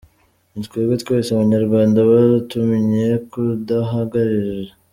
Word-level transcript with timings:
Ni 0.51 0.61
twebwe, 0.67 0.95
twese 1.03 1.29
Abanyarwanda 1.31 1.97
tubatumye 2.01 3.05
kuduhagararira’. 3.29 4.73